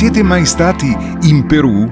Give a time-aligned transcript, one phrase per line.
[0.00, 0.96] Siete mai stati
[1.28, 1.86] in Perù?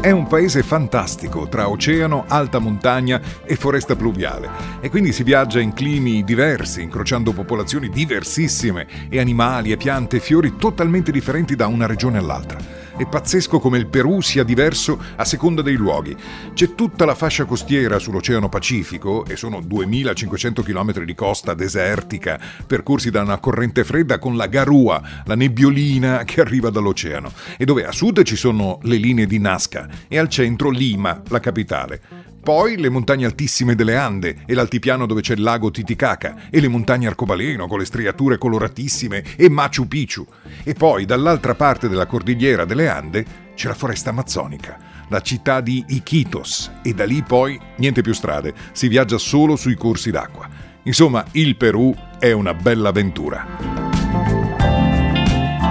[0.00, 4.48] È un paese fantastico tra oceano, alta montagna e foresta pluviale
[4.80, 10.20] e quindi si viaggia in climi diversi, incrociando popolazioni diversissime e animali e piante e
[10.20, 12.77] fiori totalmente differenti da una regione all'altra.
[12.98, 16.16] È pazzesco come il Perù sia diverso a seconda dei luoghi.
[16.52, 23.12] C'è tutta la fascia costiera sull'Oceano Pacifico e sono 2500 km di costa desertica percorsi
[23.12, 27.92] da una corrente fredda con la garua, la nebbiolina che arriva dall'oceano e dove a
[27.92, 32.00] sud ci sono le linee di Nazca e al centro Lima, la capitale.
[32.48, 36.68] Poi le montagne altissime delle Ande e l'altipiano dove c'è il lago Titicaca e le
[36.68, 40.26] montagne Arcobaleno con le striature coloratissime e Machu Picchu.
[40.64, 45.84] E poi dall'altra parte della cordigliera delle Ande c'è la foresta amazzonica, la città di
[45.88, 50.48] Iquitos e da lì poi niente più strade, si viaggia solo sui corsi d'acqua.
[50.84, 53.78] Insomma, il Perù è una bella avventura.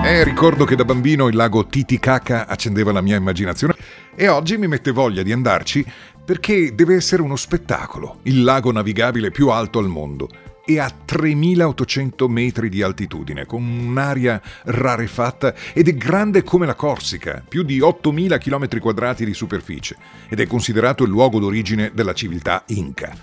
[0.03, 3.73] Eh, ricordo che da bambino il lago Titicaca accendeva la mia immaginazione
[4.19, 5.85] e oggi mi mette voglia di andarci
[6.25, 10.27] perché deve essere uno spettacolo, il lago navigabile più alto al mondo
[10.65, 17.43] e a 3800 metri di altitudine, con un'aria rarefatta ed è grande come la Corsica,
[17.47, 19.95] più di 8000 km quadrati di superficie,
[20.27, 23.15] ed è considerato il luogo d'origine della civiltà Inca.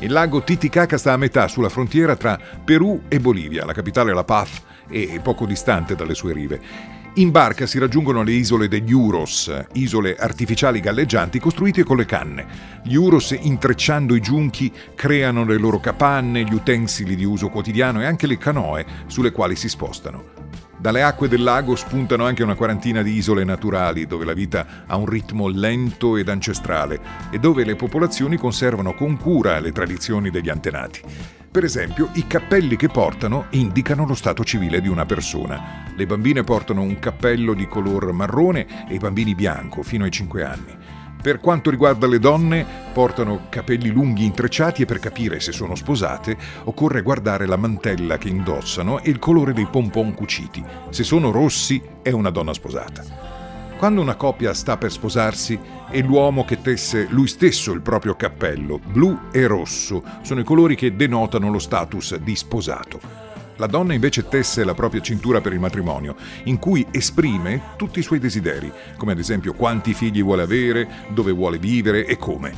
[0.00, 4.24] Il lago Titicaca sta a metà sulla frontiera tra Perù e Bolivia, la capitale La
[4.24, 9.52] Paz è poco distante dalle sue rive in barca si raggiungono le isole degli Uros,
[9.74, 12.46] isole artificiali galleggianti costruite con le canne.
[12.82, 18.06] Gli Uros, intrecciando i giunchi, creano le loro capanne, gli utensili di uso quotidiano e
[18.06, 20.24] anche le canoe sulle quali si spostano.
[20.76, 24.96] Dalle acque del lago spuntano anche una quarantina di isole naturali dove la vita ha
[24.96, 30.50] un ritmo lento ed ancestrale e dove le popolazioni conservano con cura le tradizioni degli
[30.50, 31.00] antenati.
[31.54, 35.84] Per esempio, i cappelli che portano indicano lo stato civile di una persona.
[35.94, 40.42] Le bambine portano un cappello di color marrone e i bambini bianco fino ai 5
[40.42, 40.76] anni.
[41.22, 46.36] Per quanto riguarda le donne, portano capelli lunghi intrecciati e per capire se sono sposate
[46.64, 50.60] occorre guardare la mantella che indossano e il colore dei pompon cuciti.
[50.90, 53.43] Se sono rossi è una donna sposata.
[53.76, 55.58] Quando una coppia sta per sposarsi,
[55.90, 58.78] è l'uomo che tesse lui stesso il proprio cappello.
[58.78, 63.00] Blu e rosso sono i colori che denotano lo status di sposato.
[63.56, 68.02] La donna invece tesse la propria cintura per il matrimonio, in cui esprime tutti i
[68.02, 72.52] suoi desideri, come ad esempio quanti figli vuole avere, dove vuole vivere e come.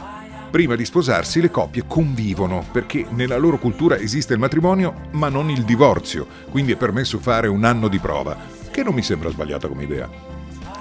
[0.50, 5.50] Prima di sposarsi le coppie convivono perché nella loro cultura esiste il matrimonio ma non
[5.50, 8.37] il divorzio, quindi è permesso fare un anno di prova,
[8.71, 10.35] che non mi sembra sbagliata come idea.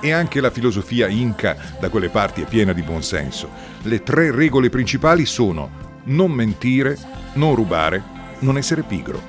[0.05, 3.49] E anche la filosofia inca da quelle parti è piena di buonsenso.
[3.81, 6.95] Le tre regole principali sono non mentire,
[7.33, 8.03] non rubare,
[8.41, 9.19] non essere pigro.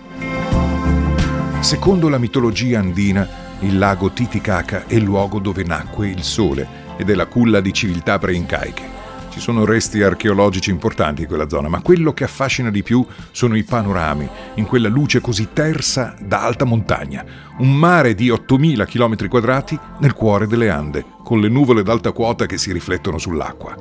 [1.60, 3.26] Secondo la mitologia andina,
[3.60, 7.72] il lago Titicaca è il luogo dove nacque il sole ed è la culla di
[7.72, 9.06] civiltà preincaiche.
[9.36, 13.54] Ci sono resti archeologici importanti in quella zona, ma quello che affascina di più sono
[13.54, 17.22] i panorami, in quella luce così tersa da alta montagna.
[17.58, 22.47] Un mare di 8.000 km quadrati nel cuore delle Ande, con le nuvole d'alta quota
[22.47, 23.76] che si riflettono sull'acqua.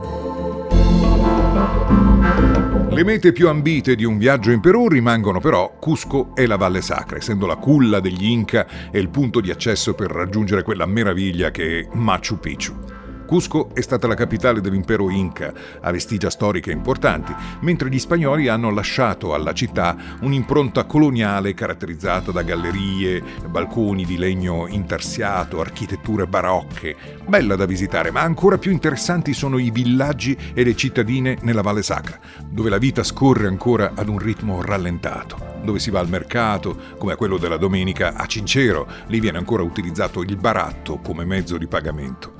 [2.89, 6.81] Le mete più ambite di un viaggio in Perù rimangono però Cusco e la Valle
[6.81, 11.49] Sacra, essendo la culla degli Inca e il punto di accesso per raggiungere quella meraviglia
[11.49, 12.94] che è Machu Picchu.
[13.25, 18.69] Cusco è stata la capitale dell'impero Inca, ha vestigia storiche importanti, mentre gli spagnoli hanno
[18.69, 26.95] lasciato alla città un'impronta coloniale caratterizzata da gallerie, balconi di legno intarsiato, architetture barocche,
[27.27, 31.83] bella da visitare, ma ancora più interessanti sono i villaggi e le cittadine nella Valle
[31.83, 36.77] Sacra, dove la vita scorre ancora ad un ritmo rallentato dove si va al mercato,
[36.99, 41.57] come a quello della domenica a Cincero, lì viene ancora utilizzato il baratto come mezzo
[41.57, 42.34] di pagamento.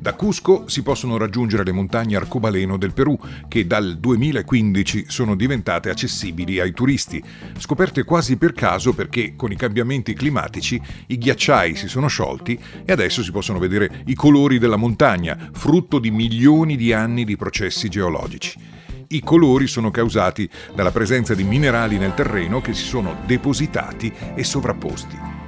[0.00, 3.18] Da Cusco si possono raggiungere le montagne arcobaleno del Perù,
[3.48, 7.22] che dal 2015 sono diventate accessibili ai turisti,
[7.58, 12.92] scoperte quasi per caso perché con i cambiamenti climatici i ghiacciai si sono sciolti e
[12.92, 17.90] adesso si possono vedere i colori della montagna, frutto di milioni di anni di processi
[17.90, 18.58] geologici.
[19.08, 24.44] I colori sono causati dalla presenza di minerali nel terreno che si sono depositati e
[24.44, 25.39] sovrapposti.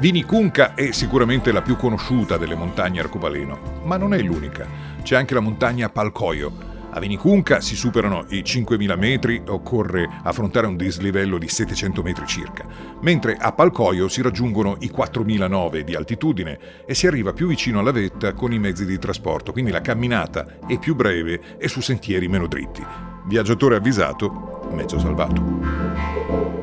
[0.00, 4.66] Vinicunca è sicuramente la più conosciuta delle montagne arcobaleno, ma non è l'unica.
[5.02, 6.68] C'è anche la montagna Palcoio.
[6.88, 12.64] A Vinicunca si superano i 5.000 metri, occorre affrontare un dislivello di 700 metri circa,
[13.02, 17.92] mentre a Palcoio si raggiungono i 4.009 di altitudine e si arriva più vicino alla
[17.92, 22.26] vetta con i mezzi di trasporto, quindi la camminata è più breve e su sentieri
[22.26, 22.82] meno dritti.
[23.26, 26.59] Viaggiatore avvisato, mezzo salvato.